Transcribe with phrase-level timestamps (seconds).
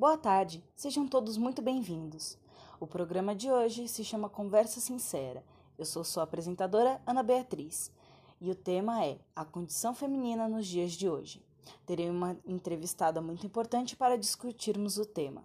[0.00, 2.38] Boa tarde, sejam todos muito bem-vindos.
[2.80, 5.44] O programa de hoje se chama Conversa Sincera.
[5.76, 7.92] Eu sou sua apresentadora, Ana Beatriz,
[8.40, 11.44] e o tema é A Condição Feminina nos Dias de Hoje.
[11.84, 15.44] Terei uma entrevistada muito importante para discutirmos o tema.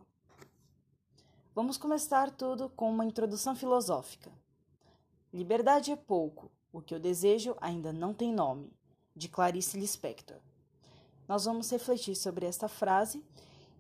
[1.54, 4.32] Vamos começar tudo com uma introdução filosófica.
[5.34, 8.72] Liberdade é pouco, o que eu desejo ainda não tem nome,
[9.14, 10.38] de Clarice Lispector.
[11.28, 13.22] Nós vamos refletir sobre esta frase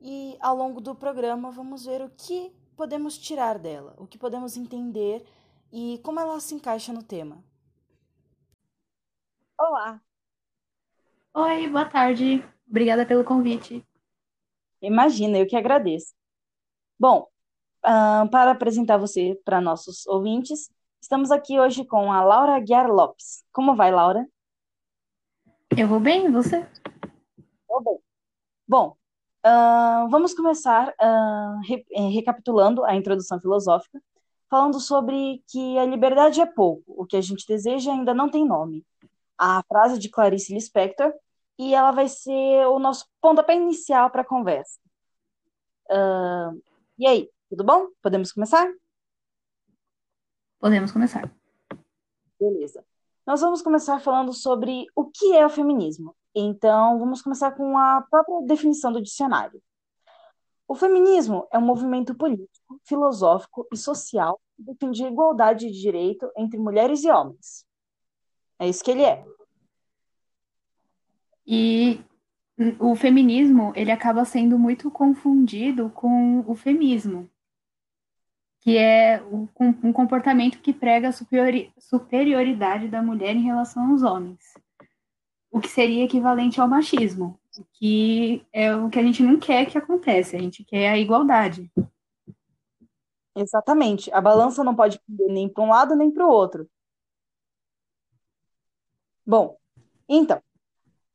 [0.02, 4.57] e, ao longo do programa, vamos ver o que podemos tirar dela, o que podemos
[4.57, 5.25] entender
[5.71, 7.43] e como ela se encaixa no tema.
[9.57, 10.01] Olá!
[11.34, 12.43] Oi, boa tarde.
[12.68, 13.86] Obrigada pelo convite.
[14.82, 16.14] Imagina, eu que agradeço.
[17.00, 17.28] Bom,
[17.86, 20.70] uh, para apresentar você para nossos ouvintes,
[21.01, 23.43] estamos aqui hoje com a Laura Aguiar Lopes.
[23.51, 24.28] Como vai, Laura?
[25.78, 26.65] Eu vou bem, e você?
[27.68, 28.00] Vou bem.
[28.68, 28.96] Bom,
[29.46, 34.02] uh, vamos começar uh, re recapitulando a introdução filosófica,
[34.50, 38.46] falando sobre que a liberdade é pouco, o que a gente deseja ainda não tem
[38.46, 38.86] nome.
[39.38, 41.14] A frase de Clarice Lispector,
[41.58, 44.80] e ela vai ser o nosso pontapé inicial para a conversa.
[45.90, 46.62] Uh,
[46.98, 47.88] e aí, tudo bom?
[48.02, 48.68] Podemos começar?
[50.59, 51.32] Podemos começar.
[52.40, 52.84] Beleza.
[53.26, 56.16] Nós vamos começar falando sobre o que é o feminismo.
[56.36, 59.61] Então, vamos começar com a própria definição do dicionário.
[60.67, 66.30] O feminismo é um movimento político, filosófico e social que defende a igualdade de direito
[66.36, 67.66] entre mulheres e homens.
[68.59, 69.23] É isso que ele é.
[71.47, 72.03] E
[72.80, 77.30] o feminismo, ele acaba sendo muito confundido com o feminismo,
[78.61, 81.13] que é um comportamento que prega a
[81.80, 84.39] superioridade da mulher em relação aos homens,
[85.56, 87.39] o que seria equivalente ao machismo,
[87.75, 91.72] que é o que a gente não quer que aconteça, a gente quer a igualdade.
[93.34, 94.12] Exatamente.
[94.12, 96.70] A balança não pode pender nem para um lado nem para o outro.
[99.25, 99.57] Bom,
[100.09, 100.41] então,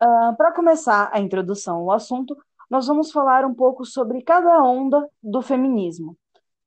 [0.02, 2.34] uh, para começar a introdução ao assunto,
[2.70, 6.16] nós vamos falar um pouco sobre cada onda do feminismo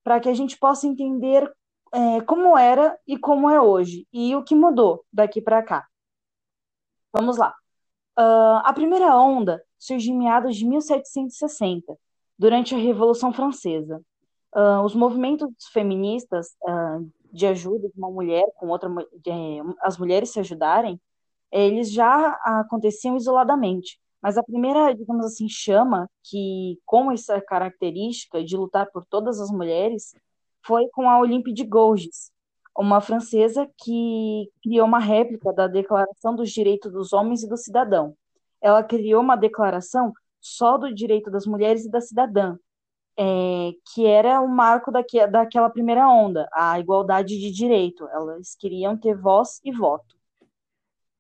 [0.03, 1.52] para que a gente possa entender
[1.92, 5.88] é, como era e como é hoje, e o que mudou daqui para cá.
[7.12, 7.56] Vamos lá.
[8.18, 11.97] Uh, a primeira onda surgiu em meados de 1760,
[12.38, 14.01] durante a Revolução Francesa.
[14.56, 19.31] Uh, os movimentos feministas uh, de ajuda de uma mulher com outra, de,
[19.81, 21.00] as mulheres se ajudarem,
[21.51, 24.00] eles já aconteciam isoladamente.
[24.22, 29.51] Mas a primeira, digamos assim, chama que, com essa característica de lutar por todas as
[29.51, 30.16] mulheres,
[30.66, 32.31] foi com a Olympe de Gouges,
[32.78, 38.16] uma francesa que criou uma réplica da Declaração dos Direitos dos Homens e do Cidadão.
[38.62, 40.14] Ela criou uma declaração
[40.44, 42.58] só do direito das mulheres e da cidadã,
[43.18, 48.08] é, que era o marco daqui, daquela primeira onda, a igualdade de direito.
[48.10, 50.16] Elas queriam ter voz e voto.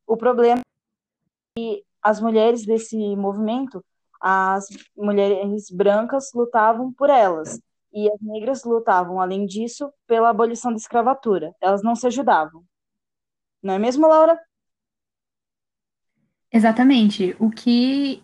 [0.05, 3.83] O problema é que as mulheres desse movimento,
[4.19, 7.59] as mulheres brancas lutavam por elas,
[7.93, 11.53] e as negras lutavam, além disso, pela abolição da escravatura.
[11.61, 12.63] Elas não se ajudavam.
[13.61, 14.39] Não é mesmo, Laura?
[16.51, 17.35] Exatamente.
[17.39, 18.23] O que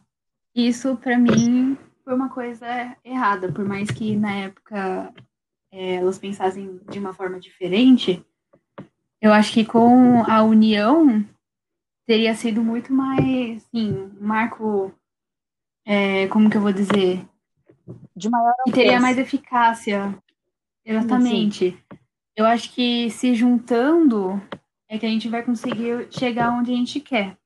[0.54, 2.66] isso, para mim, foi uma coisa
[3.04, 5.14] errada, por mais que na época
[5.72, 8.26] é, elas pensassem de uma forma diferente.
[9.22, 11.24] Eu acho que com a união
[12.06, 14.92] teria sido muito mais, um marco,
[15.86, 17.24] é, como que eu vou dizer?
[18.20, 20.18] De maior Que teria mais eficácia.
[20.86, 21.72] Exatamente.
[21.72, 21.98] Sim.
[22.36, 24.42] Eu acho que se juntando
[24.88, 27.38] é que a gente vai conseguir chegar onde a gente quer.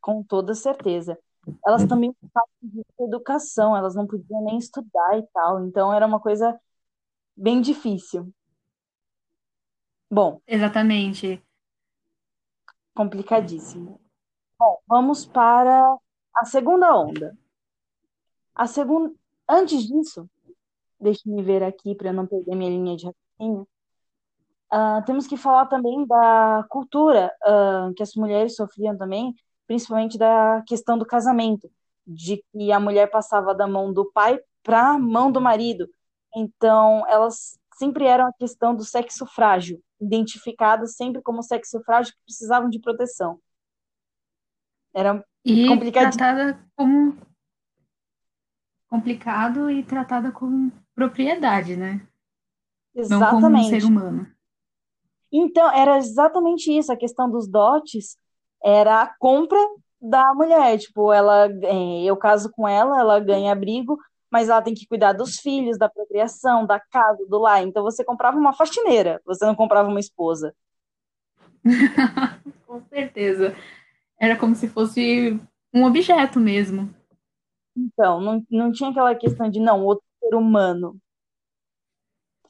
[0.00, 1.18] Com toda certeza.
[1.66, 2.14] Elas também
[2.62, 6.58] de educação, elas não podiam nem estudar e tal, então era uma coisa
[7.36, 8.30] bem difícil.
[10.10, 10.40] Bom.
[10.46, 11.42] Exatamente
[12.98, 14.00] complicadíssimo.
[14.58, 15.96] Bom, vamos para
[16.34, 17.38] a segunda onda.
[18.52, 19.14] A segunda,
[19.48, 20.28] antes disso,
[21.00, 23.68] deixe-me ver aqui para não perder minha linha de raciocínio.
[24.72, 29.34] Uh, temos que falar também da cultura uh, que as mulheres sofriam também,
[29.66, 31.70] principalmente da questão do casamento,
[32.06, 35.88] de que a mulher passava da mão do pai para a mão do marido.
[36.36, 42.24] Então, elas sempre eram a questão do sexo frágil identificadas sempre como sexo frágil que
[42.24, 43.40] precisavam de proteção.
[44.94, 47.16] Era e tratada como
[48.88, 52.00] complicado e tratada como propriedade, né?
[52.94, 53.32] Exatamente.
[53.32, 54.26] Não como um ser humano.
[55.30, 58.16] Então, era exatamente isso, a questão dos dotes
[58.64, 59.58] era a compra
[60.00, 63.98] da mulher, tipo, ela, é, eu caso com ela, ela ganha abrigo,
[64.30, 67.62] mas ela tem que cuidar dos filhos, da procriação, da casa, do lar.
[67.62, 70.54] Então você comprava uma faxineira, você não comprava uma esposa.
[72.66, 73.54] Com certeza.
[74.20, 75.40] Era como se fosse
[75.72, 76.94] um objeto mesmo.
[77.78, 80.98] Então, não, não tinha aquela questão de, não, outro ser humano.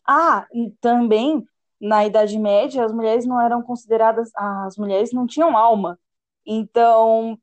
[0.07, 0.47] Ah,
[0.81, 1.47] também,
[1.79, 5.99] na Idade Média, as mulheres não eram consideradas, as mulheres não tinham alma.
[6.47, 7.39] Então,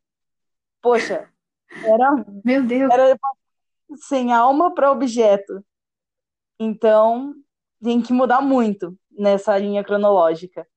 [0.81, 1.29] poxa,
[1.83, 2.91] era, Meu Deus.
[2.91, 3.19] era
[3.97, 5.63] sem alma para objeto.
[6.59, 7.35] Então,
[7.83, 10.67] tem que mudar muito nessa linha cronológica.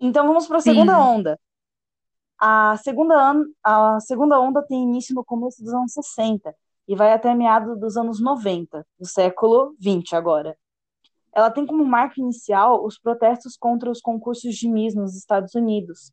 [0.00, 1.38] Então, vamos para a segunda onda.
[2.38, 6.54] A segunda, a segunda onda tem início no começo dos anos 60
[6.86, 10.56] e vai até meados dos anos 90, do século 20 agora.
[11.34, 16.12] Ela tem como marco inicial os protestos contra os concursos de Miss nos Estados Unidos.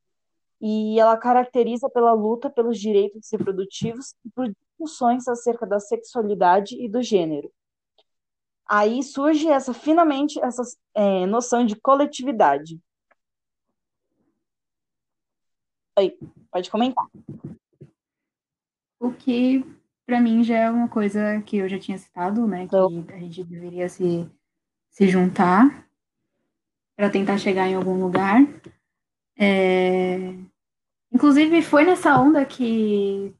[0.59, 6.89] E ela caracteriza pela luta pelos direitos reprodutivos e por discussões acerca da sexualidade e
[6.89, 7.51] do gênero.
[8.67, 12.79] Aí surge essa finalmente essa é, noção de coletividade.
[15.97, 16.17] Aí,
[16.51, 17.05] pode comentar.
[18.99, 19.63] O que,
[20.05, 22.67] para mim, já é uma coisa que eu já tinha citado, né?
[22.67, 22.75] Que
[23.13, 24.29] a gente deveria se,
[24.89, 25.87] se juntar
[26.95, 28.41] para tentar chegar em algum lugar.
[29.37, 30.35] É...
[31.11, 33.35] Inclusive, foi nessa onda que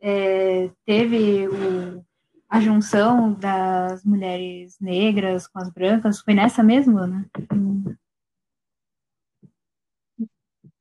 [0.00, 2.04] é, teve o,
[2.48, 6.20] a junção das mulheres negras com as brancas.
[6.20, 7.24] Foi nessa mesmo, né?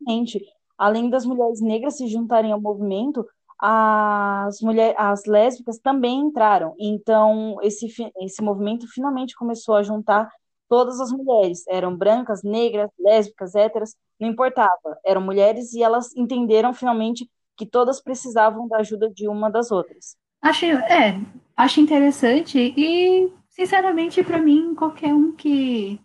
[0.08, 3.26] Gente, além das mulheres negras se juntarem ao movimento,
[3.60, 6.76] as mulheres, as lésbicas também entraram.
[6.80, 7.88] Então, esse,
[8.22, 10.30] esse movimento finalmente começou a juntar
[10.68, 11.66] todas as mulheres.
[11.68, 15.00] Eram brancas, negras, lésbicas, héteras, não importava.
[15.06, 20.18] Eram mulheres e elas entenderam finalmente que todas precisavam da ajuda de uma das outras.
[20.42, 21.20] Acho, é,
[21.56, 26.00] acho interessante e, sinceramente, para mim, qualquer um que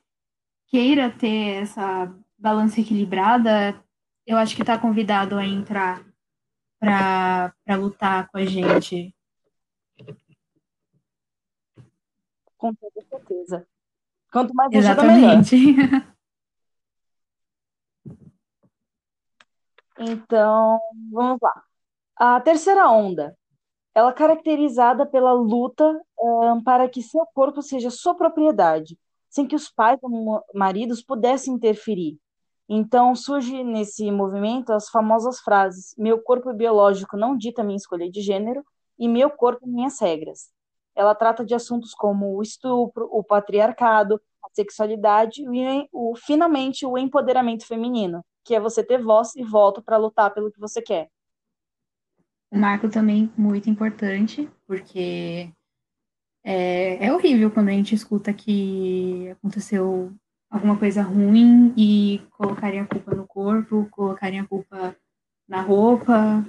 [0.69, 3.75] queira ter essa balança equilibrada,
[4.31, 6.05] eu acho que está convidado a entrar
[6.79, 9.13] para lutar com a gente.
[12.57, 13.67] Com toda certeza.
[14.33, 15.57] Quanto mais Exatamente.
[15.57, 16.15] ajuda, melhor.
[19.99, 20.81] Então,
[21.11, 21.65] vamos lá.
[22.15, 23.37] A terceira onda,
[23.93, 28.97] ela é caracterizada pela luta um, para que seu corpo seja sua propriedade,
[29.29, 32.17] sem que os pais ou maridos pudessem interferir.
[32.73, 38.21] Então, surge nesse movimento as famosas frases: meu corpo biológico não dita minha escolha de
[38.21, 38.65] gênero
[38.97, 40.53] e meu corpo minhas regras.
[40.95, 46.97] Ela trata de assuntos como o estupro, o patriarcado, a sexualidade e, o, finalmente, o
[46.97, 51.09] empoderamento feminino, que é você ter voz e voto para lutar pelo que você quer.
[52.53, 55.53] Um marco também muito importante, porque
[56.45, 60.13] é, é horrível quando a gente escuta que aconteceu
[60.51, 64.97] alguma coisa ruim e colocarem a culpa no corpo, colocarem a culpa
[65.49, 66.45] na roupa,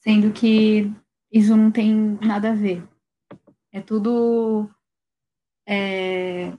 [0.00, 0.92] sendo que
[1.32, 2.86] isso não tem nada a ver.
[3.72, 4.68] É tudo
[5.66, 6.52] é,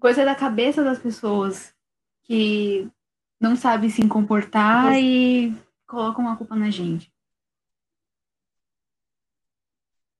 [0.00, 1.74] coisa da cabeça das pessoas
[2.22, 2.90] que
[3.38, 5.54] não sabe se comportar e
[5.86, 7.12] colocam a culpa na gente.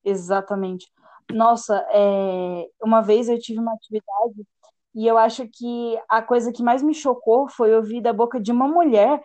[0.05, 0.87] Exatamente.
[1.33, 2.69] Nossa, é...
[2.83, 4.47] uma vez eu tive uma atividade
[4.95, 8.53] e eu acho que a coisa que mais me chocou foi ouvir da boca de
[8.53, 9.21] uma mulher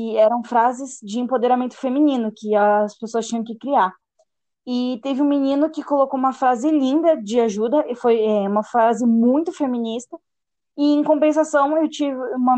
[0.00, 3.92] que eram frases de empoderamento feminino que as pessoas tinham que criar.
[4.66, 8.62] E teve um menino que colocou uma frase linda de ajuda, e foi é, uma
[8.62, 10.16] frase muito feminista.
[10.76, 12.56] E em compensação, eu tive uma,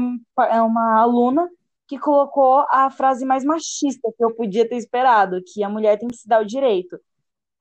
[0.64, 1.48] uma aluna
[1.88, 6.08] que colocou a frase mais machista que eu podia ter esperado, que a mulher tem
[6.08, 6.98] que se dar o direito.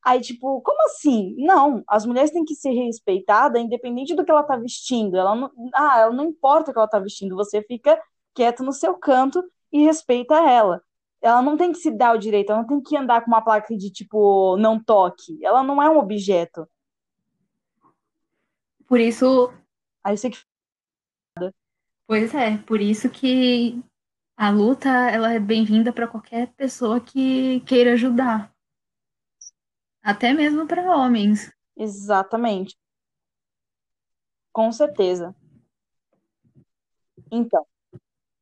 [0.04, 1.36] Aí, tipo, como assim?
[1.38, 5.16] Não, as mulheres têm que ser respeitadas, independente do que ela tá vestindo.
[5.16, 8.02] Ela não, ah, ela não importa o que ela tá vestindo, você fica
[8.34, 10.82] quieto no seu canto e respeita ela.
[11.22, 13.44] Ela não tem que se dar o direito, ela não tem que andar com uma
[13.44, 15.38] placa de tipo, não toque.
[15.46, 16.68] Ela não é um objeto.
[18.88, 19.54] Por isso.
[20.04, 20.40] Aí você que.
[22.08, 23.82] Pois é, por isso que
[24.36, 28.52] a luta ela é bem-vinda para qualquer pessoa que queira ajudar.
[30.04, 31.52] Até mesmo para homens.
[31.78, 32.76] Exatamente.
[34.52, 35.36] Com certeza.
[37.32, 37.66] Então,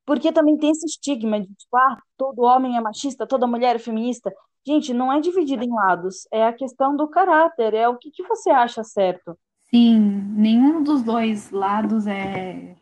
[0.05, 3.79] porque também tem esse estigma de, tipo, ah, todo homem é machista, toda mulher é
[3.79, 4.33] feminista.
[4.65, 8.23] Gente, não é dividido em lados, é a questão do caráter, é o que, que
[8.23, 9.37] você acha certo.
[9.69, 12.75] Sim, nenhum dos dois lados é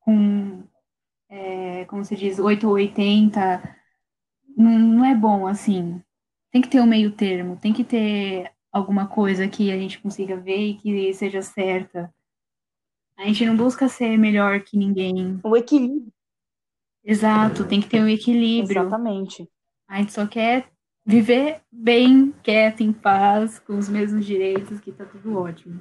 [0.00, 0.64] com,
[1.28, 3.62] é, como se diz, 8 ou 80.
[4.56, 6.02] Não, não é bom assim
[6.52, 10.36] tem que ter um meio termo, tem que ter alguma coisa que a gente consiga
[10.36, 12.14] ver e que seja certa.
[13.16, 15.40] A gente não busca ser melhor que ninguém.
[15.42, 16.12] O equilíbrio.
[17.02, 18.82] Exato, tem que ter um equilíbrio.
[18.82, 19.50] Exatamente.
[19.88, 20.70] A gente só quer
[21.04, 25.80] viver bem, quieto, em paz, com os mesmos direitos, que tá tudo ótimo.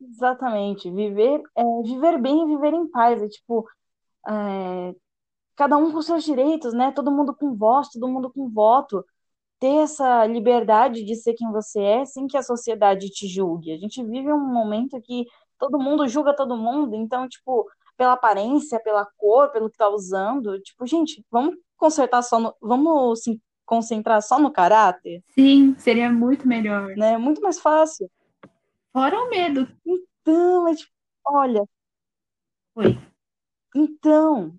[0.00, 0.90] Exatamente.
[0.90, 3.22] Viver, é, viver bem e viver em paz.
[3.22, 3.66] É tipo,
[4.28, 4.94] é,
[5.56, 6.92] cada um com seus direitos, né?
[6.92, 9.04] Todo mundo com voz, todo mundo com voto.
[9.58, 13.72] Ter essa liberdade de ser quem você é, sem que a sociedade te julgue.
[13.72, 15.26] A gente vive um momento que
[15.58, 20.60] todo mundo julga todo mundo, então, tipo, pela aparência, pela cor, pelo que tá usando,
[20.60, 25.22] tipo, gente, vamos consertar só no, vamos se concentrar só no caráter?
[25.28, 26.94] Sim, seria muito melhor.
[26.96, 27.16] Né?
[27.16, 28.10] Muito mais fácil.
[28.92, 29.68] Fora o medo.
[29.84, 30.92] Então, é tipo,
[31.26, 31.64] olha.
[32.74, 32.98] Oi.
[33.74, 34.54] Então.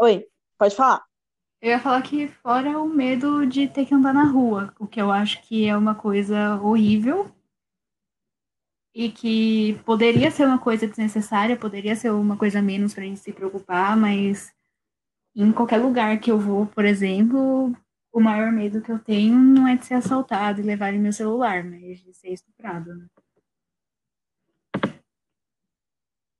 [0.00, 0.26] Oi,
[0.56, 1.04] pode falar.
[1.60, 5.00] Eu ia falar que fora o medo de ter que andar na rua, o que
[5.00, 7.28] eu acho que é uma coisa horrível
[8.94, 13.32] e que poderia ser uma coisa desnecessária, poderia ser uma coisa menos para gente se
[13.32, 14.52] preocupar, mas
[15.34, 17.74] em qualquer lugar que eu vou, por exemplo,
[18.12, 21.64] o maior medo que eu tenho não é de ser assaltado e levarem meu celular,
[21.64, 22.94] mas de ser estuprado.
[22.94, 23.06] Né?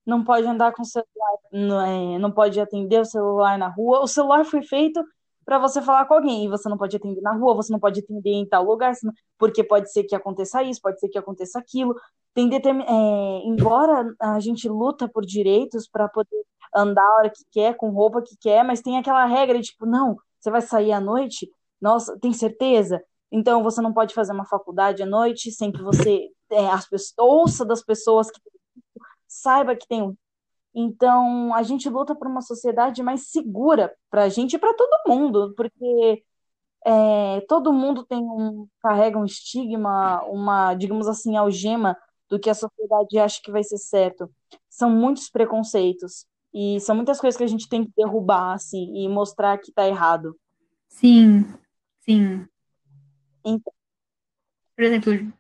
[0.09, 4.01] Não pode andar com o celular, não, é, não pode atender o celular na rua.
[4.01, 5.05] O celular foi feito
[5.45, 8.01] para você falar com alguém, e você não pode atender na rua, você não pode
[8.01, 8.95] atender em tal lugar,
[9.39, 11.95] porque pode ser que aconteça isso, pode ser que aconteça aquilo.
[12.33, 12.85] Tem determin...
[12.85, 16.43] É, embora a gente luta por direitos para poder
[16.75, 19.85] andar a hora que quer, com roupa que quer, mas tem aquela regra de tipo,
[19.85, 21.51] não, você vai sair à noite,
[21.81, 23.03] nossa, tem certeza?
[23.31, 27.15] Então você não pode fazer uma faculdade à noite sem que você é, as pessoas,
[27.19, 28.41] ouça das pessoas que
[29.29, 30.17] saiba que tem
[30.75, 35.03] então a gente luta por uma sociedade mais segura para a gente e para todo
[35.09, 36.23] mundo, porque
[36.87, 41.97] é, todo mundo tem um carrega um estigma, uma digamos assim algema
[42.29, 44.31] do que a sociedade acha que vai ser certo.
[44.69, 49.09] São muitos preconceitos e são muitas coisas que a gente tem que derrubar assim e
[49.09, 50.39] mostrar que está errado.
[50.89, 51.45] Sim,
[52.01, 52.47] sim.
[53.45, 53.73] Então,
[54.77, 55.33] Por exemplo,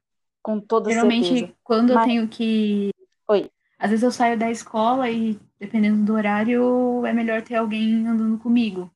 [0.42, 1.54] com toda geralmente certeza.
[1.62, 2.90] quando Mas- eu tenho que.
[3.28, 3.50] Oi.
[3.78, 8.36] Às vezes eu saio da escola e, dependendo do horário, é melhor ter alguém andando
[8.38, 8.90] comigo.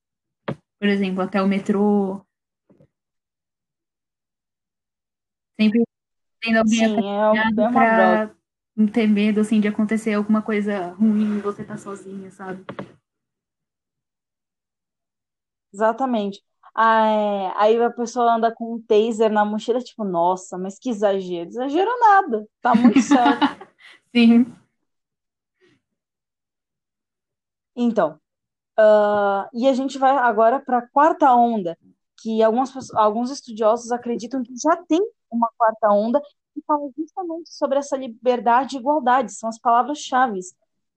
[0.80, 2.20] Por exemplo, até o metrô.
[5.60, 5.84] Sempre
[6.40, 8.34] tendo alguém Sim, é, é pra
[8.76, 12.64] não ter medo, assim, de acontecer alguma coisa ruim e você tá sozinha, sabe?
[15.72, 16.42] Exatamente.
[16.74, 20.90] Ah, é, Aí a pessoa anda com um taser na mochila, tipo, nossa, mas que
[20.90, 21.50] exagero.
[21.50, 22.46] Exagero nada.
[22.60, 23.46] Tá muito certo.
[24.14, 24.46] Sim.
[27.74, 28.18] Então,
[28.78, 31.76] ah, e a gente vai agora para a quarta onda,
[32.20, 35.00] que algumas, alguns estudiosos acreditam que já tem
[35.30, 36.20] uma quarta onda,
[36.54, 40.40] que fala justamente sobre essa liberdade e igualdade, são as palavras-chave,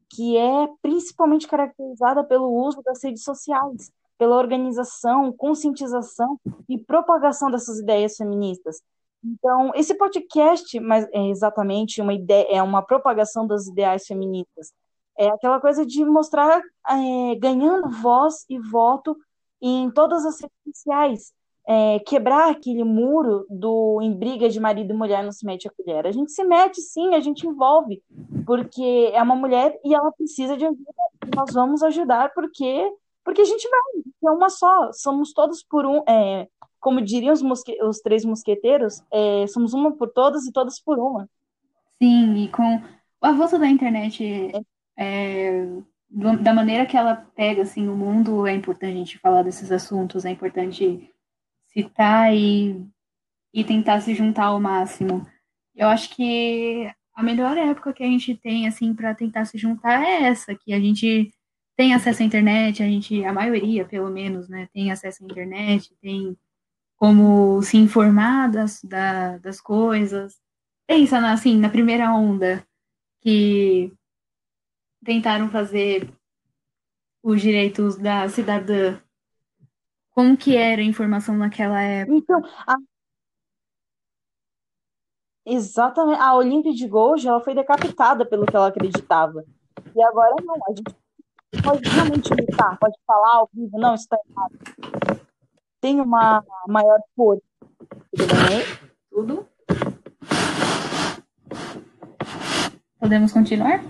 [0.10, 6.39] que é principalmente caracterizada pelo uso das redes sociais, pela organização, conscientização
[6.70, 8.82] e propagação dessas ideias feministas.
[9.24, 14.72] Então, esse podcast, mas é exatamente uma ideia, é uma propagação dos ideais feministas.
[15.17, 19.15] É aquela coisa de mostrar é, ganhando voz e voto
[19.62, 21.34] em todas as redes sociais,
[21.67, 25.72] é, quebrar aquele muro do em briga de marido e mulher não se mete a
[25.72, 26.05] colher.
[26.05, 28.03] A gente se mete, sim, a gente envolve,
[28.45, 30.91] porque é uma mulher e ela precisa de ajuda,
[31.36, 32.91] nós vamos ajudar porque
[33.24, 36.48] porque a gente vai, é uma só, somos todos por um, é,
[36.79, 41.00] como diriam os, mosque, os três mosqueteiros, é, somos uma por todas e todas por
[41.00, 41.27] uma.
[42.00, 44.51] Sim, e com o avanço da internet,
[44.98, 45.66] é,
[46.42, 50.25] da maneira que ela pega assim o mundo, é importante a gente falar desses assuntos,
[50.25, 51.10] é importante
[51.68, 52.86] citar e,
[53.54, 55.25] e tentar se juntar ao máximo.
[55.75, 60.02] Eu acho que a melhor época que a gente tem assim para tentar se juntar
[60.04, 61.32] é essa, que a gente
[61.78, 65.94] tem acesso à internet, a gente, a maioria, pelo menos, né, tem acesso à internet,
[66.02, 66.38] tem
[66.98, 70.36] como se informar das, da- das coisas.
[70.88, 72.66] Pensa na, assim, na primeira onda
[73.22, 73.92] que
[75.05, 76.09] tentaram fazer
[77.24, 79.00] os direitos da cidadã.
[80.12, 82.17] Como que era a informação naquela época?
[82.17, 82.77] Então, a-
[85.45, 89.43] exatamente, a Olímpia de Gouges, ela foi decapitada pelo que ela acreditava.
[89.95, 90.95] E agora não, a gente
[91.63, 95.21] pode realmente lutar, pode falar ao vivo, não, isso está errado.
[95.79, 97.43] Tem uma maior força,
[98.12, 98.89] tudo bem?
[99.12, 99.47] Tudo?
[103.00, 103.83] Podemos continuar?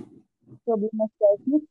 [0.65, 1.69] Problemas técnicos.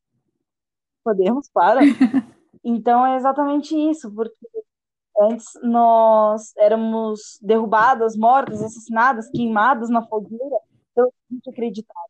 [1.02, 1.80] Podemos, para.
[2.66, 4.34] Então é exatamente isso, porque
[5.20, 10.56] Antes nós éramos derrubadas, mortas, assassinadas, queimadas na fogueira
[10.94, 12.08] pelo que a gente acreditava.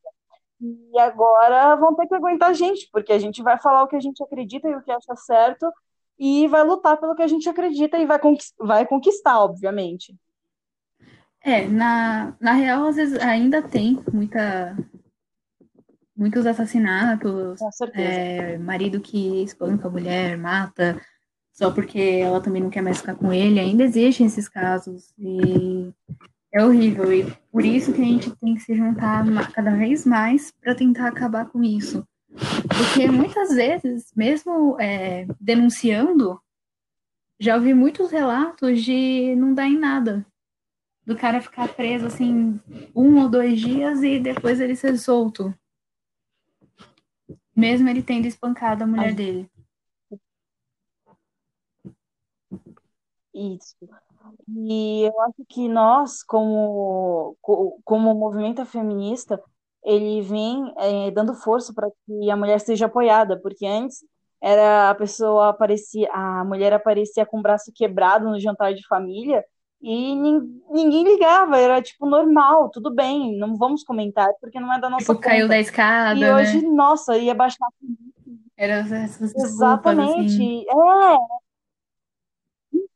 [0.60, 3.96] E agora vão ter que aguentar a gente, porque a gente vai falar o que
[3.96, 5.70] a gente acredita e o que acha certo,
[6.18, 10.16] e vai lutar pelo que a gente acredita e vai, conquistar, vai conquistar, obviamente.
[11.42, 14.74] É, na, na real, às vezes ainda tem muita,
[16.16, 17.61] muitos assassinatos,
[17.94, 21.00] é, marido que espanca a mulher, mata,
[21.52, 25.92] só porque ela também não quer mais ficar com ele, ainda existem esses casos, e
[26.52, 30.52] é horrível, e por isso que a gente tem que se juntar cada vez mais
[30.52, 32.06] para tentar acabar com isso.
[32.68, 36.40] Porque muitas vezes, mesmo é, denunciando,
[37.38, 40.26] já ouvi muitos relatos de não dar em nada
[41.06, 42.59] do cara ficar preso assim
[42.94, 45.54] um ou dois dias e depois ele ser solto.
[47.56, 49.14] Mesmo ele tendo espancado a mulher Ai.
[49.14, 49.50] dele.
[53.34, 53.76] Isso.
[54.49, 57.37] E eu acho que nós, como,
[57.84, 59.42] como movimento feminista,
[59.84, 64.04] ele vem é, dando força para que a mulher seja apoiada, porque antes
[64.40, 69.44] era a pessoa aparecia, a mulher aparecia com o braço quebrado no jantar de família
[69.86, 70.14] e
[70.70, 75.04] ninguém ligava, era tipo normal, tudo bem, não vamos comentar, porque não é da nossa
[75.04, 75.28] tipo, conta.
[75.28, 76.18] caiu da escada.
[76.18, 76.34] E né?
[76.34, 77.68] hoje, nossa, ia baixar.
[78.56, 80.36] Era essas Exatamente.
[80.36, 80.64] Assim.
[80.66, 80.74] É.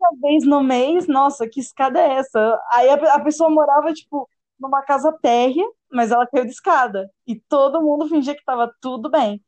[0.00, 2.58] Uma vez no mês, nossa, que escada é essa?
[2.72, 4.26] Aí a, a pessoa morava, tipo,
[4.58, 7.10] numa casa térrea, mas ela caiu de escada.
[7.26, 9.44] E todo mundo fingia que estava tudo bem.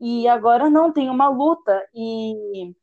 [0.00, 1.86] E agora não, tem uma luta.
[1.94, 2.74] E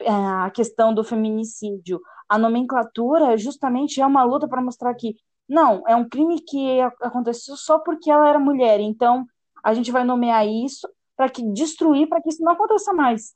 [0.00, 2.00] é, a questão do feminicídio
[2.32, 7.54] a nomenclatura justamente é uma luta para mostrar que não, é um crime que aconteceu
[7.58, 8.80] só porque ela era mulher.
[8.80, 9.26] Então,
[9.62, 13.34] a gente vai nomear isso para que destruir para que isso não aconteça mais.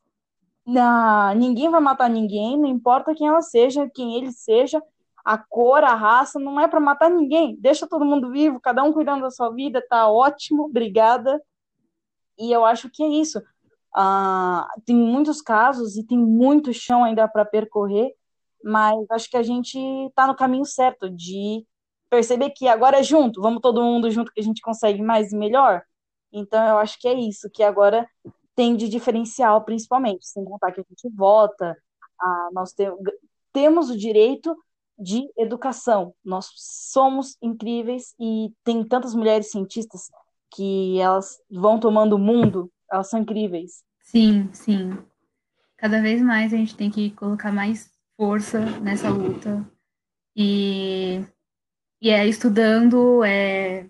[0.67, 4.83] Não, ninguém vai matar ninguém, não importa quem ela seja, quem ele seja,
[5.23, 7.55] a cor, a raça, não é para matar ninguém.
[7.61, 11.39] Deixa todo mundo vivo, cada um cuidando da sua vida, tá ótimo, obrigada.
[12.39, 13.43] E eu acho que é isso.
[13.95, 18.15] Ah, tem muitos casos e tem muito chão ainda para percorrer,
[18.67, 21.65] mas acho que a gente está no caminho certo de
[22.11, 25.37] perceber que agora é junto, vamos todo mundo junto que a gente consegue mais e
[25.37, 25.83] melhor.
[26.33, 28.09] Então eu acho que é isso que agora
[28.57, 31.77] tem de diferencial, principalmente, sem contar que a gente vota,
[32.21, 32.85] a, nós te,
[33.53, 34.57] temos o direito
[34.99, 36.13] de educação.
[36.25, 40.11] Nós somos incríveis e tem tantas mulheres cientistas
[40.51, 43.85] que elas vão tomando o mundo, elas são incríveis.
[44.01, 44.99] Sim, sim.
[45.77, 49.65] Cada vez mais a gente tem que colocar mais força nessa luta.
[50.35, 51.25] E,
[52.01, 53.89] e é estudando, é,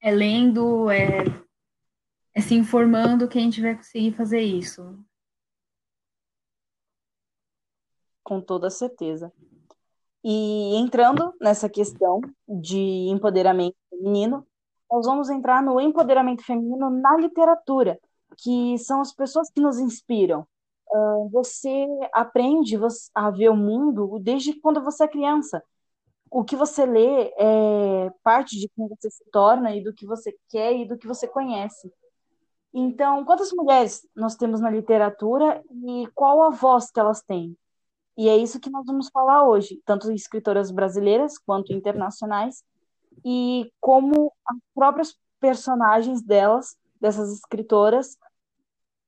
[0.00, 1.24] é lendo, é,
[2.34, 4.98] é se informando que a gente vai conseguir fazer isso.
[8.22, 9.32] Com toda certeza.
[10.22, 14.46] E entrando nessa questão de empoderamento feminino,
[14.90, 17.98] nós vamos entrar no empoderamento feminino na literatura,
[18.36, 20.46] que são as pessoas que nos inspiram,
[21.30, 22.78] você aprende
[23.14, 25.62] a ver o mundo desde quando você é criança.
[26.30, 30.36] O que você lê é parte de quem você se torna e do que você
[30.48, 31.92] quer e do que você conhece.
[32.72, 37.56] Então, quantas mulheres nós temos na literatura e qual a voz que elas têm?
[38.16, 42.62] E é isso que nós vamos falar hoje, tanto escritoras brasileiras quanto internacionais,
[43.24, 48.18] e como as próprias personagens delas, dessas escritoras,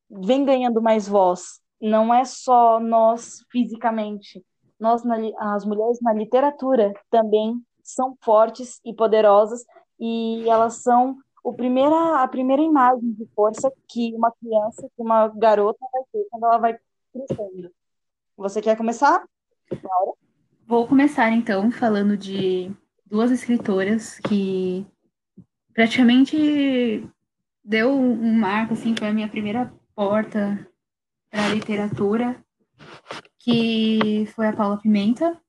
[0.09, 4.45] vêm ganhando mais voz não é só nós fisicamente,
[4.79, 5.03] nós
[5.39, 9.65] as mulheres na literatura também são fortes e poderosas
[9.99, 15.29] e elas são o primeira, a primeira imagem de força que uma criança, que uma
[15.29, 16.79] garota vai ter quando ela vai
[17.13, 17.71] crescendo.
[18.37, 19.25] Você quer começar?
[19.71, 20.13] Laura?
[20.67, 22.71] Vou começar então falando de
[23.05, 24.87] duas escritoras que
[25.75, 27.09] praticamente
[27.65, 30.70] deu um marco assim, foi a minha primeira porta
[31.31, 32.45] para literatura,
[33.39, 35.41] que foi a Paula Pimenta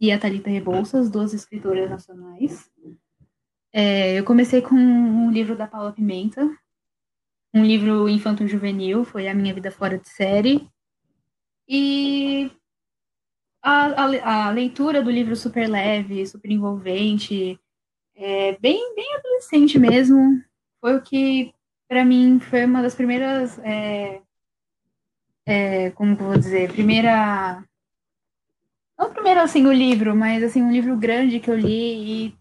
[0.00, 2.70] e a Talita Rebouças, duas escritoras nacionais.
[3.72, 6.48] É, eu comecei com um livro da Paula Pimenta,
[7.54, 10.68] um livro infanto-juvenil, foi A Minha Vida Fora de Série.
[11.68, 12.50] E
[13.62, 17.58] a, a, a, leitura do livro super leve, super envolvente,
[18.14, 20.42] é, bem, bem adolescente mesmo,
[20.80, 21.54] foi o que,
[21.88, 24.20] para mim, foi uma das primeiras é,
[25.46, 27.62] é, como que eu vou dizer, primeira.
[28.98, 32.34] Não primeiro assim o livro, mas assim, um livro grande que eu li e,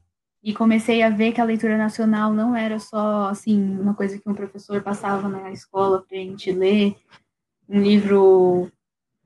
[0.43, 4.29] e comecei a ver que a leitura nacional não era só assim, uma coisa que
[4.29, 6.95] um professor passava na escola para a gente ler,
[7.67, 8.71] um livro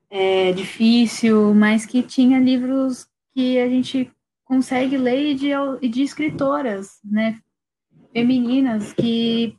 [0.08, 4.10] é, difícil, mas que tinha livros que a gente
[4.44, 5.50] consegue ler de,
[5.88, 7.38] de escritoras, né,
[8.12, 9.56] femininas que,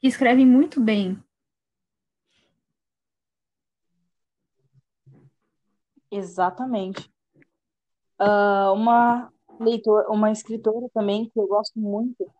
[0.00, 1.16] que escrevem muito bem.
[6.10, 7.10] Exatamente.
[8.20, 12.30] Uh, uma leitora, uma escritora também que eu gosto muito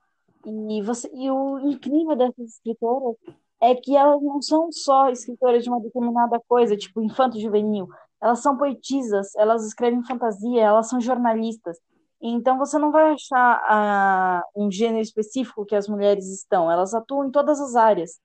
[0.46, 3.16] e você e o incrível dessas escritoras
[3.61, 7.88] é que elas não são só escritoras de uma determinada coisa, tipo infanto-juvenil.
[8.20, 11.78] Elas são poetisas, elas escrevem fantasia, elas são jornalistas.
[12.20, 17.26] Então você não vai achar uh, um gênero específico que as mulheres estão, elas atuam
[17.26, 18.20] em todas as áreas.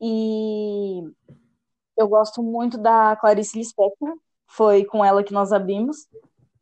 [0.00, 1.02] E
[1.96, 6.08] eu gosto muito da Clarice Lispector, foi com ela que nós abrimos,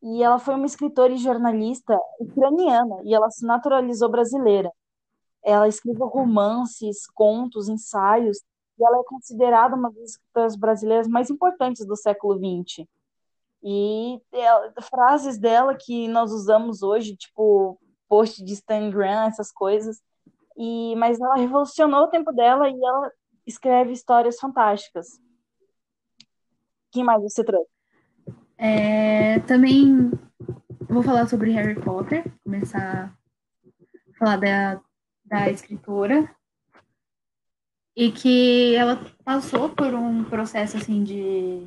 [0.02, 4.70] e ela foi uma escritora e jornalista ucraniana, e ela se naturalizou brasileira.
[5.42, 8.38] Ela escreveu romances, contos, ensaios,
[8.78, 12.86] e ela é considerada uma das escritoras brasileiras mais importantes do século XX.
[13.62, 20.02] E ela, frases dela que nós usamos hoje, tipo post de Instagram, essas coisas,
[20.56, 23.10] e mas ela revolucionou o tempo dela e ela
[23.46, 25.18] escreve histórias fantásticas.
[26.90, 27.73] Quem mais você trouxe?
[28.56, 30.10] É, também
[30.88, 33.14] vou falar sobre Harry Potter, começar
[34.14, 34.80] a falar da,
[35.24, 36.28] da escritora.
[37.96, 41.64] E que ela passou por um processo assim de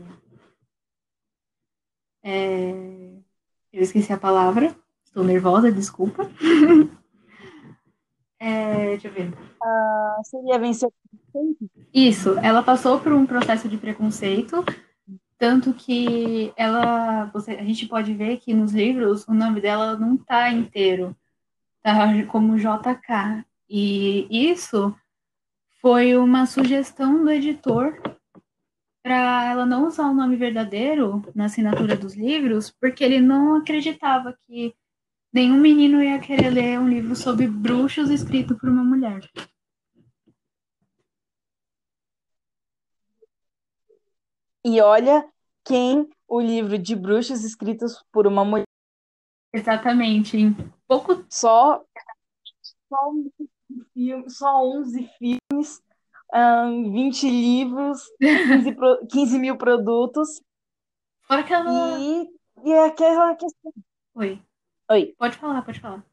[2.21, 2.71] é...
[3.71, 6.30] eu esqueci a palavra estou nervosa desculpa.
[8.39, 8.89] É...
[8.89, 9.30] deixa eu ver.
[9.34, 10.89] Uh, seria vencer
[11.91, 14.63] isso ela passou por um processo de preconceito
[15.38, 20.15] tanto que ela você, a gente pode ver que nos livros o nome dela não
[20.15, 21.15] está inteiro
[21.82, 24.95] tá como JK e isso
[25.82, 28.02] foi uma sugestão do editor
[29.04, 34.38] para ela não usar o nome verdadeiro na assinatura dos livros, porque ele não acreditava
[34.45, 34.73] que
[35.32, 39.21] nenhum menino ia querer ler um livro sobre bruxos escrito por uma mulher.
[44.67, 45.25] E olha
[45.63, 48.65] quem o livro de bruxos escritos por uma mulher.
[49.53, 50.38] Exatamente.
[50.86, 51.86] Pouco só
[52.89, 53.13] só
[54.27, 55.82] só 11 filmes,
[56.34, 60.41] um, 20 livros, 15, pro, 15 mil produtos.
[61.21, 61.97] Fora aquela.
[61.97, 62.30] E,
[62.65, 63.71] e é aquela questão.
[64.15, 64.41] Oi.
[64.91, 65.15] Oi.
[65.17, 66.06] Pode falar, pode falar.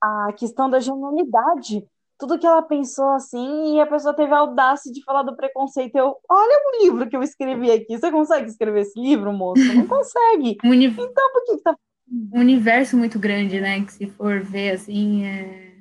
[0.00, 1.84] A questão da genialidade.
[2.18, 5.96] Tudo que ela pensou assim, e a pessoa teve a audácia de falar do preconceito.
[5.96, 7.98] Eu, olha o livro que eu escrevi aqui.
[7.98, 9.62] Você consegue escrever esse livro, moço?
[9.74, 10.56] Não consegue.
[10.62, 13.84] Então, por que, que tá um universo muito grande, né?
[13.84, 15.76] Que se for ver assim, é...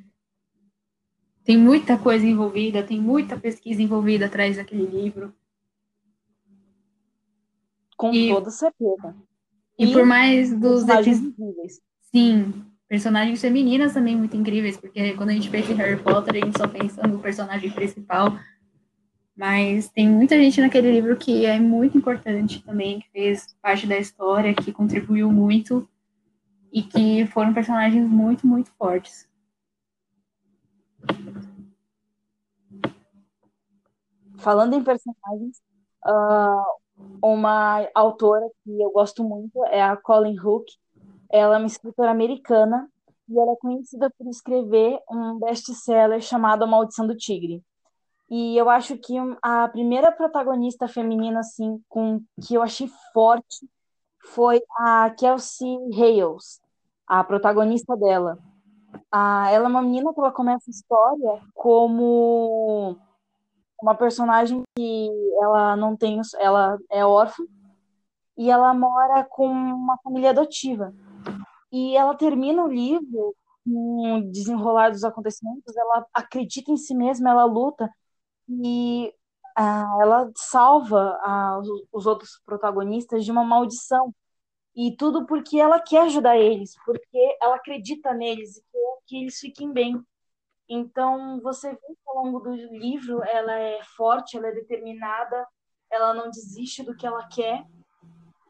[1.44, 5.34] tem muita coisa envolvida, tem muita pesquisa envolvida atrás daquele livro.
[7.98, 8.30] Com e...
[8.30, 9.16] toda certeza.
[9.78, 11.82] E, e por mais dos incríveis.
[12.02, 16.46] Sim, personagens femininas também muito incríveis, porque quando a gente pensa em Harry Potter, a
[16.46, 18.38] gente só pensa no personagem principal.
[19.36, 23.98] Mas tem muita gente naquele livro que é muito importante também, que fez parte da
[23.98, 25.90] história, que contribuiu muito
[26.72, 29.28] e que foram personagens muito, muito fortes.
[34.38, 35.64] Falando em personagens,
[36.06, 40.68] uh, uma autora que eu gosto muito é a Colin Hook.
[41.34, 42.88] Ela é uma escritora americana
[43.28, 47.64] e ela é conhecida por escrever um best-seller chamado A Maldição do Tigre.
[48.30, 53.68] E eu acho que a primeira protagonista feminina assim com que eu achei forte
[54.26, 56.62] foi a Kelsey Hales
[57.08, 58.38] a protagonista dela.
[59.12, 62.96] Ah, ela é uma menina que ela começa a história como
[63.82, 65.10] uma personagem que
[65.42, 67.44] ela não tem, ela é órfã
[68.38, 70.94] e ela mora com uma família adotiva.
[71.74, 77.32] E ela termina o livro com o desenrolar dos acontecimentos, ela acredita em si mesma,
[77.32, 77.90] ela luta
[78.50, 79.14] e
[79.56, 84.14] ah, ela salva ah, os, os outros protagonistas de uma maldição
[84.76, 89.40] e tudo porque ela quer ajudar eles, porque ela acredita neles e quer que eles
[89.40, 90.02] fiquem bem.
[90.68, 95.48] Então, você vê que ao longo do livro ela é forte, ela é determinada,
[95.92, 97.66] ela não desiste do que ela quer.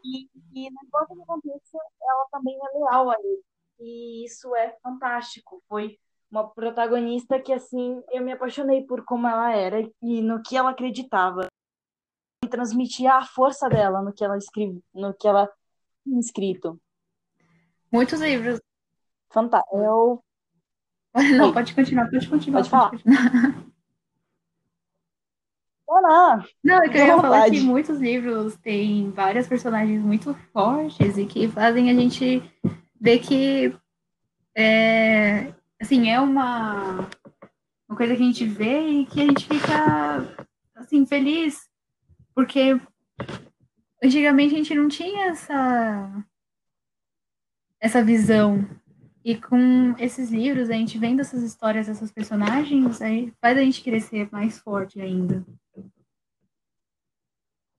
[0.04, 3.42] E, e não importa o que aconteça, ela também é leal a ele.
[3.80, 5.64] E isso é fantástico.
[5.68, 5.98] Foi
[6.30, 10.72] uma protagonista que, assim, eu me apaixonei por como ela era e no que ela
[10.72, 11.48] acreditava.
[12.44, 15.50] E transmitia a força dela no que ela escrevia, no que ela
[16.06, 16.80] inscrito.
[17.92, 18.60] Muitos livros.
[19.32, 19.78] Fantástico.
[19.78, 20.24] Eu...
[21.38, 22.60] Não, pode continuar, pode continuar.
[22.60, 22.90] Pode, pode falar.
[22.90, 23.64] Continuar.
[26.02, 26.44] não.
[26.64, 31.48] Não, é eu ia falar que muitos livros têm várias personagens muito fortes e que
[31.48, 32.42] fazem a gente
[33.00, 33.76] ver que
[34.56, 37.08] é, assim, é uma,
[37.88, 41.70] uma coisa que a gente vê e que a gente fica assim, feliz,
[42.36, 42.80] porque
[44.04, 46.26] antigamente a gente não tinha essa
[47.80, 48.66] essa visão.
[49.26, 53.84] E com esses livros, a gente vendo essas histórias, essas personagens, aí faz a gente
[53.84, 55.46] crescer mais forte ainda.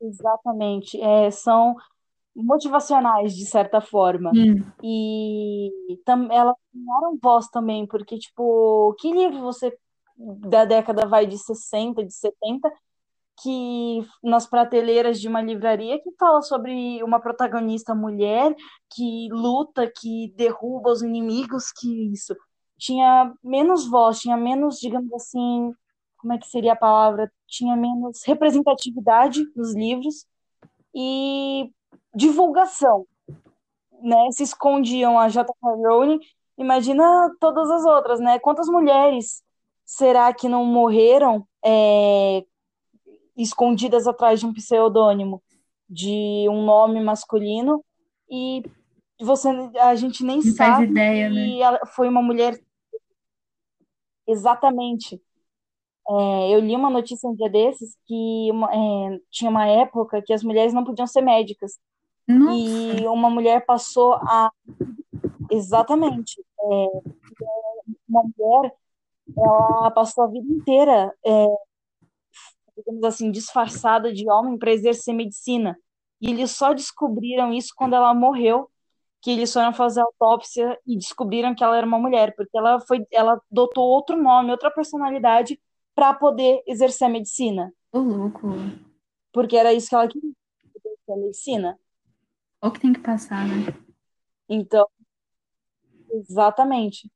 [0.06, 1.00] Exatamente.
[1.00, 1.76] É, são
[2.34, 4.30] motivacionais, de certa forma.
[4.34, 4.64] Hum.
[4.82, 5.70] E
[6.04, 9.76] tam, elas ganharam voz também, porque, tipo, que livro você
[10.16, 12.70] da década vai de 60, de 70,
[13.42, 18.54] que nas prateleiras de uma livraria que fala sobre uma protagonista mulher
[18.94, 22.34] que luta, que derruba os inimigos, que isso
[22.78, 25.72] tinha menos voz, tinha menos, digamos assim,
[26.24, 27.30] como é que seria a palavra?
[27.46, 30.26] Tinha menos representatividade nos livros
[30.94, 31.70] e
[32.14, 33.06] divulgação,
[34.00, 34.30] né?
[34.30, 35.54] Se escondiam a J.K.
[35.62, 36.18] Rowling,
[36.56, 38.38] imagina todas as outras, né?
[38.38, 39.42] Quantas mulheres
[39.84, 42.42] será que não morreram é,
[43.36, 45.42] escondidas atrás de um pseudônimo,
[45.86, 47.84] de um nome masculino
[48.30, 48.62] e
[49.20, 51.78] você a gente nem Não sabe ideia, né?
[51.94, 52.58] foi uma mulher
[54.26, 55.20] exatamente.
[56.08, 60.32] É, eu li uma notícia um dia desses que uma, é, tinha uma época que
[60.32, 61.78] as mulheres não podiam ser médicas
[62.28, 64.50] Nossa, e uma mulher passou a
[65.50, 66.86] exatamente é,
[68.08, 68.74] uma mulher
[69.36, 71.46] ela passou a vida inteira é,
[72.76, 75.76] digamos assim, disfarçada de homem para exercer medicina.
[76.20, 78.68] E eles só descobriram isso quando ela morreu,
[79.22, 83.06] que eles foram fazer autópsia e descobriram que ela era uma mulher, porque ela foi,
[83.10, 85.58] ela adotou outro nome, outra personalidade
[85.94, 87.72] para poder exercer a medicina.
[87.92, 88.48] ô louco.
[89.32, 90.32] Porque era isso que ela queria,
[90.74, 91.78] exercer a medicina.
[92.62, 93.74] O que tem que passar, né?
[94.48, 94.86] Então,
[96.10, 97.10] exatamente.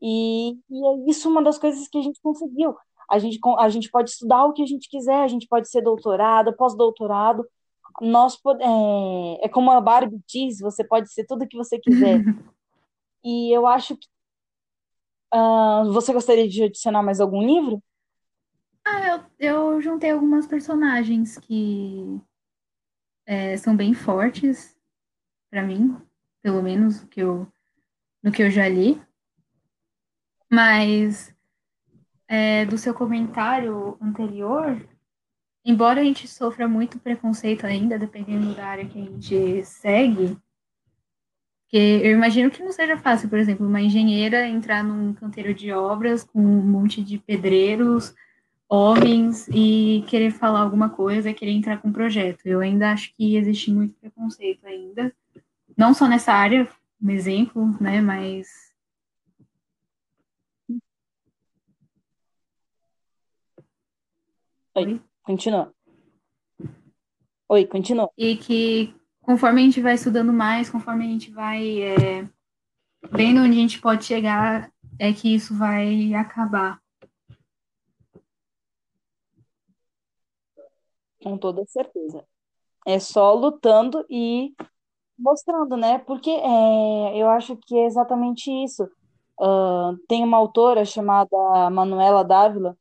[0.00, 2.76] E, e é isso uma das coisas que a gente conseguiu.
[3.10, 5.82] A gente, a gente pode estudar o que a gente quiser, a gente pode ser
[5.82, 7.46] doutorado, pós-doutorado.
[8.00, 12.22] Nós é, é como a Barbie diz, você pode ser tudo o que você quiser.
[13.24, 14.08] E eu acho que.
[15.32, 17.80] ah, você gostaria de adicionar mais algum livro?
[18.84, 22.20] Ah, eu, eu juntei algumas personagens que
[23.26, 24.76] é, são bem fortes
[25.50, 25.96] para mim,
[26.42, 27.46] pelo menos no que eu,
[28.22, 29.00] no que eu já li.
[30.50, 31.34] Mas
[32.26, 34.88] é, do seu comentário anterior,
[35.64, 40.36] embora a gente sofra muito preconceito ainda, dependendo da área que a gente segue,
[41.68, 45.72] que eu imagino que não seja fácil, por exemplo, uma engenheira entrar num canteiro de
[45.72, 48.14] obras com um monte de pedreiros,
[48.72, 52.46] homens, e querer falar alguma coisa, querer entrar com um projeto.
[52.46, 55.14] Eu ainda acho que existe muito preconceito ainda,
[55.76, 56.66] não só nessa área,
[57.02, 58.72] um exemplo, né, mas
[64.74, 65.74] Oi, continua.
[67.46, 68.10] Oi, continua.
[68.16, 72.26] e que conforme a gente vai estudando mais, conforme a gente vai é,
[73.10, 76.81] vendo onde a gente pode chegar, é que isso vai acabar.
[81.22, 82.24] Com toda certeza.
[82.86, 84.52] É só lutando e
[85.18, 85.98] mostrando, né?
[85.98, 88.88] Porque é, eu acho que é exatamente isso.
[89.40, 91.36] Ah, tem uma autora chamada
[91.70, 92.76] Manuela Dávila,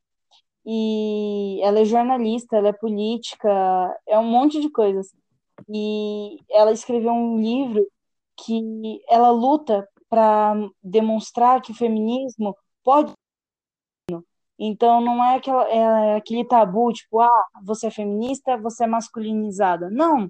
[0.65, 3.49] e ela é jornalista, ela é política,
[4.07, 5.07] é um monte de coisas.
[5.69, 7.85] E ela escreveu um livro
[8.37, 13.13] que ela luta para demonstrar que o feminismo pode.
[14.63, 19.89] Então não é, aquela, é aquele tabu, tipo, ah, você é feminista, você é masculinizada.
[19.89, 20.29] Não.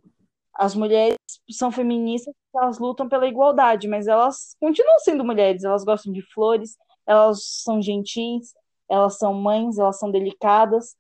[0.56, 1.18] As mulheres
[1.52, 6.78] são feministas, elas lutam pela igualdade, mas elas continuam sendo mulheres, elas gostam de flores,
[7.06, 8.54] elas são gentis,
[8.90, 10.96] elas são mães, elas são delicadas.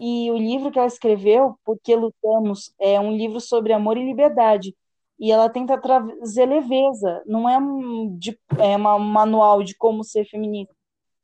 [0.00, 4.74] E o livro que ela escreveu, Porque Lutamos, é um livro sobre amor e liberdade.
[5.18, 10.04] E ela tenta trazer leveza, não é um, de, é uma, um manual de como
[10.04, 10.74] ser feminista,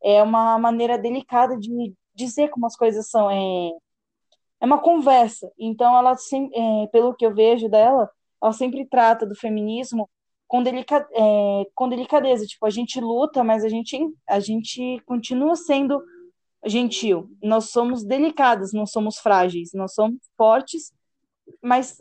[0.03, 3.31] é uma maneira delicada de dizer como as coisas são.
[3.31, 3.71] É,
[4.61, 5.51] é uma conversa.
[5.59, 8.11] Então, ela, é, pelo que eu vejo dela,
[8.43, 10.09] ela sempre trata do feminismo
[10.47, 12.47] com, delica, é, com delicadeza.
[12.47, 16.03] Tipo, a gente luta, mas a gente, a gente continua sendo
[16.65, 17.31] gentil.
[17.43, 19.71] Nós somos delicadas, não somos frágeis.
[19.73, 20.93] Nós somos fortes,
[21.61, 22.01] mas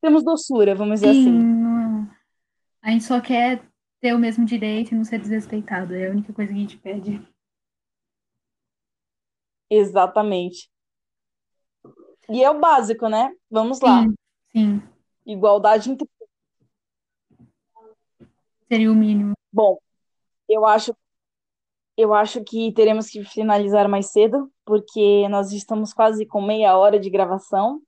[0.00, 1.30] temos doçura, vamos dizer Sim, assim.
[1.30, 2.10] não-
[2.82, 3.62] a gente só quer
[4.04, 5.94] ter o mesmo direito e não ser desrespeitado.
[5.94, 7.26] É a única coisa que a gente pede.
[9.70, 10.70] Exatamente.
[12.28, 13.34] E é o básico, né?
[13.50, 14.02] Vamos lá.
[14.02, 14.14] Sim,
[14.52, 14.82] sim.
[15.24, 16.06] Igualdade entre.
[18.68, 19.32] Seria o mínimo.
[19.50, 19.78] Bom,
[20.50, 20.94] eu acho,
[21.96, 27.00] eu acho que teremos que finalizar mais cedo, porque nós estamos quase com meia hora
[27.00, 27.80] de gravação.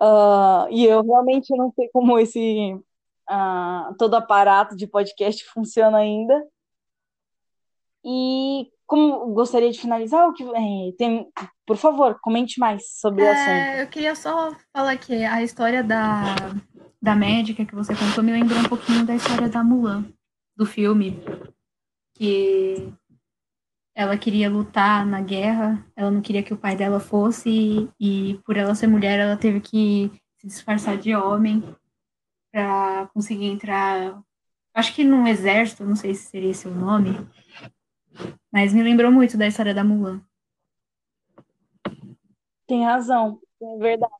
[0.00, 2.80] Uh, e eu realmente não sei como esse
[3.30, 6.34] uh, todo aparato de podcast funciona ainda.
[8.04, 11.26] E como gostaria de finalizar, o que é, tem,
[11.66, 13.80] por favor, comente mais sobre o É, assunto.
[13.80, 16.36] eu queria só falar que a história da,
[17.02, 20.04] da médica que você contou me lembrou um pouquinho da história da Mulan,
[20.56, 21.20] do filme,
[22.14, 22.92] que
[23.92, 28.34] ela queria lutar na guerra, ela não queria que o pai dela fosse, e, e
[28.44, 31.60] por ela ser mulher, ela teve que se disfarçar de homem
[32.56, 34.18] para conseguir entrar,
[34.72, 37.10] acho que num exército, não sei se seria esse o nome,
[38.50, 40.22] mas me lembrou muito da história da Mulan.
[42.66, 44.14] Tem razão, é verdade.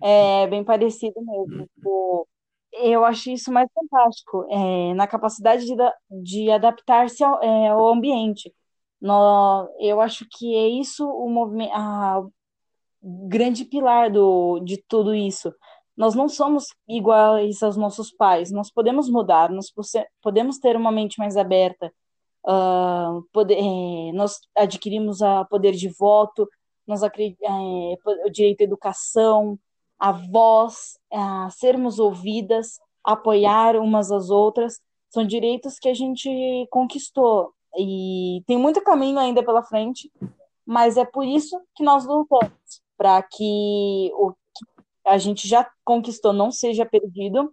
[0.00, 1.66] É bem parecido mesmo.
[1.66, 2.28] Tipo,
[2.74, 5.74] eu acho isso mais fantástico, é, na capacidade de,
[6.22, 8.54] de adaptar-se ao, é, ao ambiente.
[9.00, 12.24] No, eu acho que é isso o movimento, a
[13.02, 15.52] grande pilar do, de tudo isso.
[15.98, 19.66] Nós não somos iguais aos nossos pais, nós podemos mudar, nós
[20.22, 21.92] podemos ter uma mente mais aberta,
[22.46, 26.48] ah, pode- eh, nós adquirimos a poder de voto,
[26.86, 29.58] nós eh, o direito à educação,
[29.98, 34.80] a voz, a sermos ouvidas, apoiar umas às outras,
[35.10, 36.28] são direitos que a gente
[36.70, 37.52] conquistou.
[37.76, 40.10] E tem muito caminho ainda pela frente,
[40.64, 42.52] mas é por isso que nós lutamos,
[42.96, 44.32] para que o
[45.08, 47.52] a gente já conquistou não seja perdido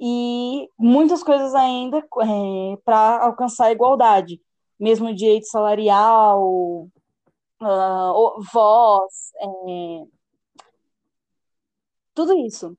[0.00, 2.04] e muitas coisas ainda
[2.84, 4.40] para alcançar a igualdade,
[4.80, 6.88] mesmo direito salarial, o-
[8.52, 10.06] voz, é,
[12.14, 12.76] tudo isso.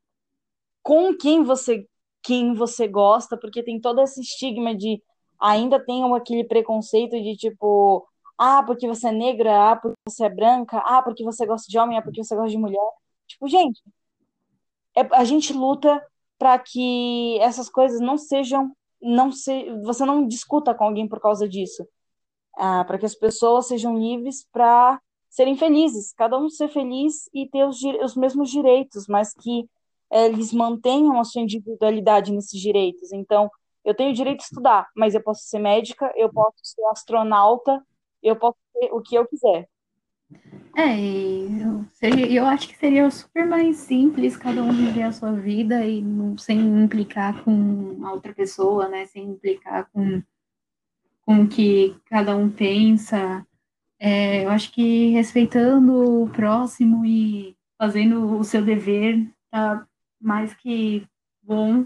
[0.84, 1.86] Com quem você
[2.24, 5.02] quem você gosta, porque tem todo esse estigma de
[5.42, 10.30] ainda tem aquele preconceito de tipo, ah, porque você é negra, ah, porque você é
[10.30, 12.80] branca, ah, porque você gosta de homem, ah, porque você gosta de mulher.
[13.44, 13.82] Tipo, gente,
[14.96, 16.02] é- a gente luta
[16.38, 21.48] para que essas coisas não sejam, não se, você não discuta com alguém por causa
[21.48, 21.88] disso,
[22.58, 27.48] ah, para que as pessoas sejam livres para serem felizes, cada um ser feliz e
[27.50, 29.70] ter os, os mesmos direitos, mas que
[30.12, 33.14] eh, eles mantenham a sua individualidade nesses direitos.
[33.14, 33.50] Então,
[33.86, 37.84] eu tenho o direito de estudar, mas eu posso ser médica, eu posso ser astronauta,
[38.24, 39.70] eu posso ser o que eu quiser.
[40.76, 41.86] É, eu,
[42.30, 46.38] eu acho que seria super mais simples cada um viver a sua vida e não,
[46.38, 49.06] sem implicar com a outra pessoa, né?
[49.06, 50.24] Sem implicar com,
[51.22, 53.46] com o que cada um pensa.
[54.00, 59.86] É, eu acho que respeitando o próximo e fazendo o seu dever tá
[60.20, 61.08] mais que
[61.42, 61.86] bom.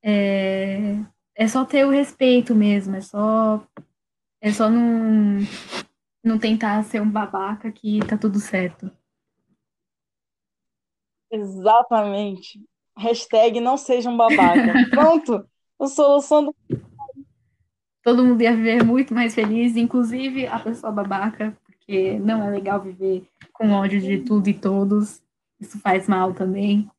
[0.00, 0.94] É,
[1.34, 3.66] é só ter o respeito mesmo, é só,
[4.40, 5.40] é só não
[6.28, 8.90] não tentar ser um babaca que tá tudo certo.
[11.30, 12.60] Exatamente.
[12.96, 14.72] Hashtag não seja um babaca.
[14.90, 15.48] Pronto.
[15.80, 16.56] A solução do
[18.02, 22.80] Todo mundo ia viver muito mais feliz, inclusive a pessoa babaca, porque não é legal
[22.80, 25.22] viver com ódio de tudo e todos.
[25.60, 26.90] Isso faz mal também.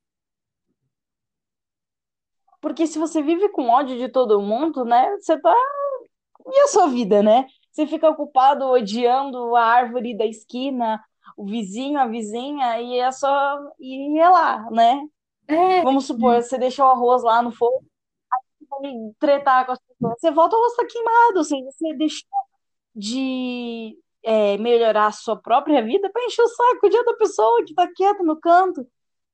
[2.61, 5.09] Porque se você vive com ódio de todo mundo, né?
[5.17, 5.55] Você tá.
[6.45, 7.47] E a sua vida, né?
[7.71, 11.03] Você fica ocupado odiando a árvore da esquina,
[11.37, 13.59] o vizinho, a vizinha, e é só.
[13.79, 15.01] E é lá, né?
[15.47, 17.83] É, Vamos supor, você deixou o arroz lá no fogo,
[18.31, 20.19] aí você vai tretar com as pessoas.
[20.19, 22.29] Você volta, o arroz tá queimado, seja, você deixou
[22.95, 27.73] de é, melhorar a sua própria vida para encher o saco de outra pessoa que
[27.73, 28.85] tá quieta no canto.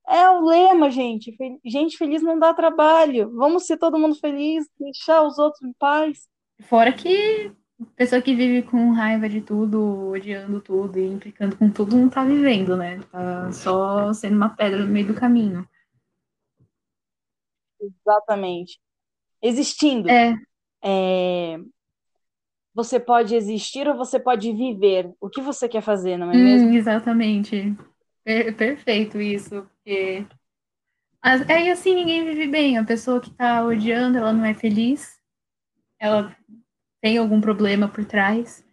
[0.07, 1.35] É o lema, gente.
[1.65, 3.31] Gente feliz não dá trabalho.
[3.35, 6.29] Vamos ser todo mundo feliz, deixar os outros em paz.
[6.61, 7.51] fora que
[7.95, 12.23] pessoa que vive com raiva de tudo, odiando tudo e implicando com tudo, não tá
[12.23, 12.99] vivendo, né?
[13.11, 15.67] Tá só sendo uma pedra no meio do caminho.
[17.79, 18.79] Exatamente.
[19.41, 20.17] Existindo.
[20.17, 20.35] É,
[20.83, 21.57] É,
[22.75, 25.11] Você pode existir ou você pode viver.
[25.19, 26.69] O que você quer fazer, não é mesmo?
[26.69, 27.75] hum, exatamente.
[28.23, 30.25] Per- perfeito isso, porque
[31.49, 32.77] é assim ninguém vive bem.
[32.77, 35.19] A pessoa que tá odiando, ela não é feliz,
[35.99, 36.35] ela
[37.05, 38.65] tem algum problema por trás.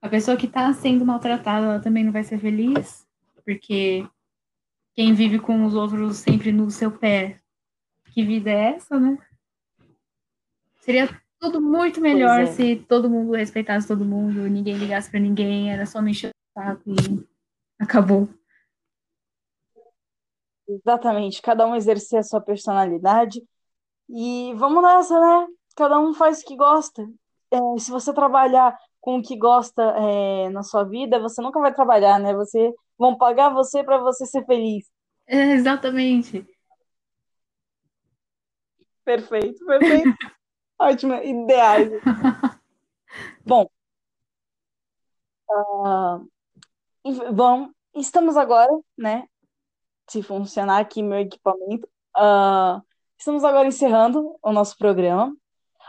[0.00, 3.06] A pessoa que tá sendo maltratada, ela também não vai ser feliz,
[3.44, 4.08] porque
[4.94, 7.38] quem vive com os outros sempre no seu pé,
[8.14, 9.18] que vida é essa, né?
[10.80, 11.06] Seria
[11.38, 12.46] tudo muito melhor é.
[12.46, 16.58] se todo mundo respeitasse todo mundo, ninguém ligasse para ninguém, era só me encher o
[16.58, 17.28] saco e
[17.78, 18.26] acabou.
[20.66, 23.46] Exatamente, cada um exercer a sua personalidade
[24.08, 25.46] e vamos nessa, né?
[25.76, 27.06] Cada um faz o que gosta.
[27.50, 31.72] É, se você trabalhar com o que gosta é, na sua vida, você nunca vai
[31.72, 32.34] trabalhar, né?
[32.34, 34.84] Você vão pagar você para você ser feliz.
[35.28, 36.46] É, exatamente.
[39.04, 40.14] Perfeito, perfeito.
[40.78, 41.90] Ótimo, ideais.
[43.44, 43.68] Bom,
[45.50, 46.28] uh,
[47.32, 49.26] bom, estamos agora, né?
[50.08, 52.82] Se funcionar aqui meu equipamento, uh,
[53.18, 55.34] estamos agora encerrando o nosso programa,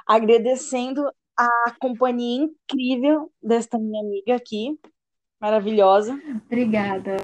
[0.06, 4.80] agradecendo a companhia incrível desta minha amiga aqui,
[5.40, 6.20] maravilhosa.
[6.46, 7.18] Obrigada.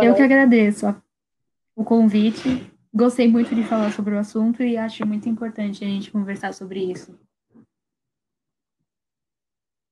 [0.00, 0.94] Eu que agradeço
[1.74, 2.70] o convite.
[2.94, 6.80] Gostei muito de falar sobre o assunto e acho muito importante a gente conversar sobre
[6.80, 7.18] isso.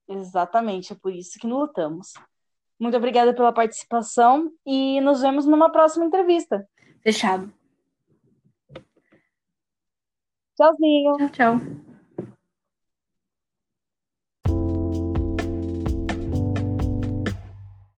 [0.09, 2.15] Exatamente, é por isso que lutamos.
[2.79, 6.67] Muito obrigada pela participação e nos vemos numa próxima entrevista.
[7.03, 7.53] Fechado.
[10.57, 11.17] Tchauzinho.
[11.17, 11.94] Tchau, tchau.